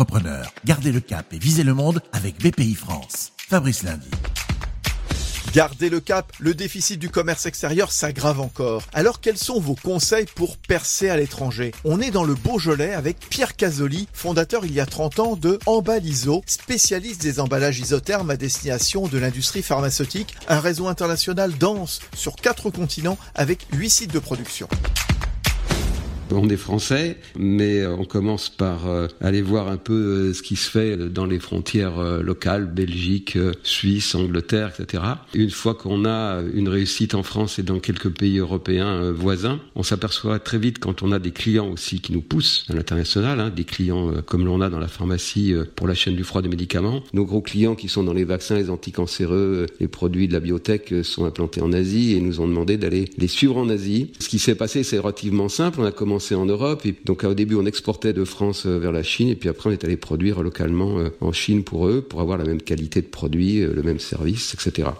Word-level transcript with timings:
Entrepreneurs, 0.00 0.54
gardez 0.64 0.92
le 0.92 1.00
cap 1.00 1.30
et 1.34 1.38
visez 1.38 1.62
le 1.62 1.74
monde 1.74 2.00
avec 2.14 2.38
BPI 2.38 2.74
France. 2.74 3.32
Fabrice 3.36 3.82
Lundi. 3.82 4.08
Gardez 5.52 5.90
le 5.90 6.00
cap, 6.00 6.32
le 6.38 6.54
déficit 6.54 6.98
du 6.98 7.10
commerce 7.10 7.44
extérieur 7.44 7.92
s'aggrave 7.92 8.40
encore. 8.40 8.84
Alors 8.94 9.20
quels 9.20 9.36
sont 9.36 9.60
vos 9.60 9.74
conseils 9.74 10.24
pour 10.34 10.56
percer 10.56 11.10
à 11.10 11.18
l'étranger? 11.18 11.72
On 11.84 12.00
est 12.00 12.10
dans 12.10 12.24
le 12.24 12.34
Beaujolais 12.34 12.94
avec 12.94 13.18
Pierre 13.28 13.56
Casoli, 13.56 14.08
fondateur 14.14 14.64
il 14.64 14.72
y 14.72 14.80
a 14.80 14.86
30 14.86 15.18
ans 15.18 15.36
de 15.36 15.58
Embaliso, 15.66 16.42
spécialiste 16.46 17.20
des 17.20 17.38
emballages 17.38 17.80
isothermes 17.80 18.30
à 18.30 18.38
destination 18.38 19.06
de 19.06 19.18
l'industrie 19.18 19.62
pharmaceutique, 19.62 20.34
un 20.48 20.60
réseau 20.60 20.88
international 20.88 21.52
dense 21.58 22.00
sur 22.16 22.36
quatre 22.36 22.70
continents 22.70 23.18
avec 23.34 23.66
8 23.74 23.90
sites 23.90 24.14
de 24.14 24.18
production. 24.18 24.66
On 26.32 26.48
est 26.48 26.56
français, 26.56 27.16
mais 27.36 27.84
on 27.86 28.04
commence 28.04 28.50
par 28.50 28.86
euh, 28.86 29.08
aller 29.20 29.42
voir 29.42 29.68
un 29.68 29.76
peu 29.76 29.92
euh, 29.92 30.32
ce 30.32 30.42
qui 30.42 30.54
se 30.54 30.70
fait 30.70 30.96
dans 30.96 31.26
les 31.26 31.40
frontières 31.40 31.98
euh, 31.98 32.22
locales, 32.22 32.66
Belgique, 32.66 33.36
Suisse, 33.64 34.14
Angleterre, 34.14 34.72
etc. 34.78 35.02
Une 35.34 35.50
fois 35.50 35.74
qu'on 35.74 36.04
a 36.04 36.40
une 36.54 36.68
réussite 36.68 37.14
en 37.14 37.22
France 37.22 37.58
et 37.58 37.62
dans 37.62 37.80
quelques 37.80 38.10
pays 38.10 38.38
européens 38.38 39.10
voisins, 39.10 39.60
on 39.74 39.82
s'aperçoit 39.82 40.38
très 40.38 40.58
vite 40.58 40.78
quand 40.78 41.02
on 41.02 41.10
a 41.10 41.18
des 41.18 41.32
clients 41.32 41.70
aussi 41.70 42.00
qui 42.00 42.12
nous 42.12 42.20
poussent 42.20 42.64
à 42.68 42.74
l'international, 42.74 43.40
hein, 43.40 43.50
des 43.50 43.64
clients 43.64 44.12
comme 44.26 44.44
l'on 44.44 44.60
a 44.60 44.70
dans 44.70 44.78
la 44.78 44.88
pharmacie 44.88 45.54
pour 45.74 45.88
la 45.88 45.94
chaîne 45.94 46.16
du 46.16 46.24
froid 46.24 46.42
des 46.42 46.48
médicaments. 46.48 47.02
Nos 47.12 47.24
gros 47.24 47.40
clients 47.40 47.74
qui 47.74 47.88
sont 47.88 48.04
dans 48.04 48.12
les 48.12 48.24
vaccins, 48.24 48.56
les 48.56 48.70
anticancéreux, 48.70 49.66
les 49.80 49.88
produits 49.88 50.28
de 50.28 50.32
la 50.32 50.40
biotech 50.40 50.94
sont 51.02 51.24
implantés 51.24 51.60
en 51.60 51.72
Asie 51.72 52.14
et 52.14 52.20
nous 52.20 52.40
ont 52.40 52.48
demandé 52.48 52.76
d'aller 52.76 53.06
les 53.18 53.28
suivre 53.28 53.56
en 53.56 53.68
Asie. 53.68 54.12
Ce 54.20 54.28
qui 54.28 54.38
s'est 54.38 54.54
passé, 54.54 54.82
c'est 54.82 54.98
relativement 54.98 55.48
simple. 55.48 55.80
On 55.80 55.84
a 55.84 55.92
commencé 55.92 56.19
en 56.34 56.46
Europe. 56.46 56.86
Et 56.86 56.94
donc 57.04 57.24
au 57.24 57.34
début, 57.34 57.56
on 57.56 57.66
exportait 57.66 58.12
de 58.12 58.24
France 58.24 58.66
euh, 58.66 58.78
vers 58.78 58.92
la 58.92 59.02
Chine, 59.02 59.28
et 59.28 59.36
puis 59.36 59.48
après, 59.48 59.70
on 59.70 59.72
est 59.72 59.84
allé 59.84 59.96
produire 59.96 60.42
localement 60.42 60.98
euh, 60.98 61.10
en 61.20 61.32
Chine 61.32 61.64
pour 61.64 61.88
eux, 61.88 62.02
pour 62.02 62.20
avoir 62.20 62.38
la 62.38 62.44
même 62.44 62.62
qualité 62.62 63.00
de 63.02 63.06
produit, 63.06 63.60
euh, 63.60 63.72
le 63.74 63.82
même 63.82 63.98
service, 63.98 64.54
etc 64.54 64.90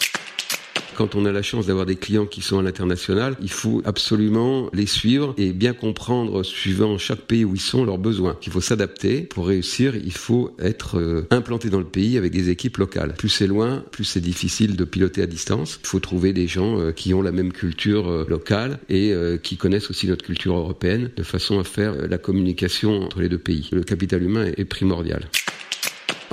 quand 1.00 1.14
on 1.14 1.24
a 1.24 1.32
la 1.32 1.40
chance 1.40 1.64
d'avoir 1.64 1.86
des 1.86 1.96
clients 1.96 2.26
qui 2.26 2.42
sont 2.42 2.58
à 2.58 2.62
l'international, 2.62 3.34
il 3.40 3.50
faut 3.50 3.80
absolument 3.86 4.68
les 4.74 4.84
suivre 4.84 5.32
et 5.38 5.54
bien 5.54 5.72
comprendre, 5.72 6.42
suivant 6.42 6.98
chaque 6.98 7.22
pays 7.22 7.42
où 7.42 7.54
ils 7.54 7.60
sont, 7.60 7.86
leurs 7.86 7.96
besoins. 7.96 8.36
Il 8.44 8.52
faut 8.52 8.60
s'adapter. 8.60 9.22
Pour 9.22 9.46
réussir, 9.46 9.96
il 9.96 10.12
faut 10.12 10.54
être 10.58 11.26
implanté 11.30 11.70
dans 11.70 11.78
le 11.78 11.86
pays 11.86 12.18
avec 12.18 12.32
des 12.32 12.50
équipes 12.50 12.76
locales. 12.76 13.14
Plus 13.16 13.30
c'est 13.30 13.46
loin, 13.46 13.82
plus 13.92 14.04
c'est 14.04 14.20
difficile 14.20 14.76
de 14.76 14.84
piloter 14.84 15.22
à 15.22 15.26
distance. 15.26 15.80
Il 15.82 15.86
faut 15.86 16.00
trouver 16.00 16.34
des 16.34 16.46
gens 16.46 16.92
qui 16.92 17.14
ont 17.14 17.22
la 17.22 17.32
même 17.32 17.54
culture 17.54 18.28
locale 18.28 18.78
et 18.90 19.14
qui 19.42 19.56
connaissent 19.56 19.88
aussi 19.88 20.06
notre 20.06 20.26
culture 20.26 20.54
européenne 20.54 21.10
de 21.16 21.22
façon 21.22 21.58
à 21.58 21.64
faire 21.64 21.94
la 21.94 22.18
communication 22.18 23.04
entre 23.04 23.22
les 23.22 23.30
deux 23.30 23.38
pays. 23.38 23.70
Le 23.72 23.84
capital 23.84 24.22
humain 24.22 24.52
est 24.54 24.66
primordial. 24.66 25.30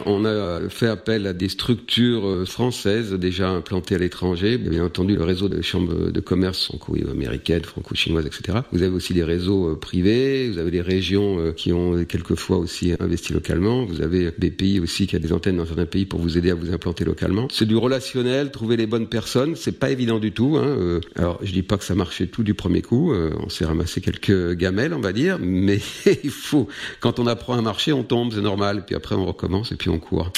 On 0.06 0.26
a 0.26 0.70
fait 0.70 0.88
appel 0.88 1.26
à 1.28 1.34
des 1.34 1.50
structures 1.50 2.28
euh, 2.28 2.46
françaises 2.46 3.14
déjà 3.14 3.50
implantées 3.50 3.96
à 3.96 3.98
l'étranger. 3.98 4.58
Bien 4.58 4.86
entendu, 4.86 5.16
le 5.16 5.24
réseau 5.24 5.50
de 5.50 5.62
chambres 5.62 6.12
de 6.12 6.20
commerce 6.20 6.66
franco-américaines, 6.66 7.64
franco-chinoises, 7.64 8.26
etc. 8.26 8.60
Vous 8.72 8.84
avez 8.84 8.94
aussi 8.94 9.14
des 9.14 9.24
réseaux 9.24 9.72
euh, 9.72 9.76
privés. 9.76 10.50
Vous 10.50 10.60
avez 10.60 10.72
des 10.72 10.82
régions 10.82 11.40
euh, 11.40 11.52
qui 11.52 11.74
ont 11.74 12.04
quelquefois 12.06 12.58
aussi 12.58 12.94
investi 13.00 13.34
localement. 13.34 13.86
Vous 13.86 14.02
avez 14.02 14.32
des 14.38 14.52
pays 14.52 14.80
aussi 14.80 15.08
qui 15.08 15.16
a 15.16 15.20
des 15.20 15.34
antennes 15.34 15.58
dans 15.58 15.66
certains 15.66 15.86
pays 15.86 16.06
pour 16.06 16.20
vous 16.20 16.38
aider 16.38 16.52
à 16.52 16.56
vous 16.56 16.72
implanter 16.72 17.04
localement. 17.04 17.48
C'est 17.52 17.68
du 17.68 17.76
relationnel, 17.76 18.52
trouver 18.52 18.78
les 18.78 18.88
bonnes 18.88 19.08
personnes. 19.08 19.56
C'est 19.56 19.80
pas 19.80 19.90
évident 19.90 20.20
du 20.20 20.32
tout. 20.32 20.58
Hein. 20.58 21.00
Alors, 21.16 21.40
je 21.42 21.52
dis 21.52 21.64
pas 21.64 21.78
que 21.78 21.84
ça 21.84 21.96
marchait 21.96 22.28
tout 22.28 22.44
du 22.44 22.54
premier 22.54 22.82
coup. 22.82 23.14
On 23.14 23.50
s'est 23.50 23.66
ramassé 23.66 24.02
quelques 24.02 24.54
gamelles, 24.54 24.94
on 24.94 25.00
va 25.00 25.14
dire. 25.14 25.38
Mais 25.42 25.80
il 26.24 26.30
faut, 26.30 26.68
quand 27.00 27.20
on 27.20 27.28
apprend 27.28 27.56
un 27.56 27.62
marché, 27.62 27.94
on 27.94 28.04
tombe, 28.04 28.32
c'est 28.34 28.42
normal. 28.42 28.86
Puis 28.86 28.96
après, 28.96 29.16
on 29.16 29.26
recommence 29.26 29.72
on 29.90 30.00
court. 30.00 30.32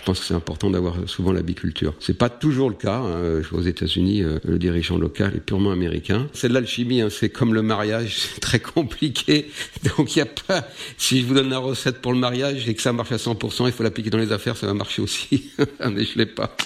Je 0.00 0.06
pense 0.06 0.20
que 0.20 0.24
c'est 0.24 0.34
important 0.34 0.70
d'avoir 0.70 0.96
souvent 1.06 1.30
la 1.30 1.42
biculture. 1.42 1.92
C'est 2.00 2.16
pas 2.16 2.30
toujours 2.30 2.70
le 2.70 2.74
cas. 2.74 3.00
Hein. 3.00 3.42
Aux 3.52 3.60
États-Unis, 3.60 4.22
euh, 4.22 4.38
le 4.44 4.58
dirigeant 4.58 4.96
local 4.96 5.32
est 5.36 5.40
purement 5.40 5.72
américain. 5.72 6.26
C'est 6.32 6.48
de 6.48 6.54
l'alchimie. 6.54 7.02
Hein. 7.02 7.08
C'est 7.10 7.28
comme 7.28 7.52
le 7.52 7.60
mariage, 7.60 8.16
c'est 8.34 8.40
très 8.40 8.60
compliqué. 8.60 9.50
Donc 9.84 10.16
il 10.16 10.20
y 10.20 10.22
a 10.22 10.26
pas. 10.26 10.66
Si 10.96 11.20
je 11.20 11.26
vous 11.26 11.34
donne 11.34 11.50
la 11.50 11.58
recette 11.58 12.00
pour 12.00 12.14
le 12.14 12.18
mariage 12.18 12.66
et 12.66 12.74
que 12.74 12.80
ça 12.80 12.94
marche 12.94 13.12
à 13.12 13.16
100%, 13.16 13.66
il 13.66 13.72
faut 13.72 13.82
l'appliquer 13.82 14.08
dans 14.08 14.18
les 14.18 14.32
affaires, 14.32 14.56
ça 14.56 14.66
va 14.66 14.72
marcher 14.72 15.02
aussi. 15.02 15.50
Mais 15.92 16.04
je 16.04 16.16
l'ai 16.16 16.26
pas. 16.26 16.56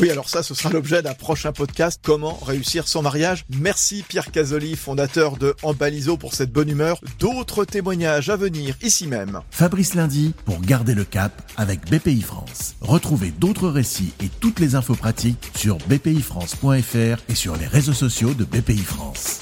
Oui, 0.00 0.10
alors 0.10 0.28
ça, 0.28 0.42
ce 0.42 0.54
sera 0.54 0.70
l'objet 0.70 1.02
d'un 1.02 1.14
prochain 1.14 1.52
podcast, 1.52 2.00
comment 2.04 2.38
réussir 2.44 2.86
son 2.86 3.00
mariage. 3.00 3.46
Merci 3.58 4.04
Pierre 4.06 4.30
Casoli, 4.30 4.76
fondateur 4.76 5.38
de 5.38 5.54
Embaliso, 5.62 6.18
pour 6.18 6.34
cette 6.34 6.52
bonne 6.52 6.68
humeur. 6.68 7.00
D'autres 7.18 7.64
témoignages 7.64 8.28
à 8.28 8.36
venir 8.36 8.76
ici 8.82 9.06
même. 9.06 9.40
Fabrice 9.50 9.94
Lundi 9.94 10.34
pour 10.44 10.60
garder 10.60 10.94
le 10.94 11.04
cap 11.04 11.40
avec 11.56 11.90
BPI 11.90 12.20
France. 12.20 12.76
Retrouvez 12.82 13.30
d'autres 13.30 13.68
récits 13.68 14.12
et 14.22 14.28
toutes 14.40 14.60
les 14.60 14.74
infos 14.74 14.96
pratiques 14.96 15.50
sur 15.56 15.78
bpifrance.fr 15.88 17.22
et 17.28 17.34
sur 17.34 17.56
les 17.56 17.66
réseaux 17.66 17.94
sociaux 17.94 18.34
de 18.34 18.44
BPI 18.44 18.78
France. 18.78 19.35